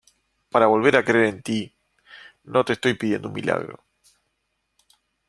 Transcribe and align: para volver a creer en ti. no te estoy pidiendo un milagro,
para 0.51 0.71
volver 0.73 0.95
a 0.97 1.05
creer 1.07 1.25
en 1.27 1.39
ti. 1.43 1.75
no 2.43 2.65
te 2.65 2.73
estoy 2.73 2.95
pidiendo 2.95 3.27
un 3.27 3.35
milagro, 3.35 3.83